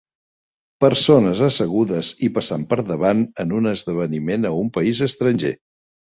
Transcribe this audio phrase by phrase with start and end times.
[0.85, 5.55] Persones assegudes i passant per davant en un esdeveniment a un país estranger.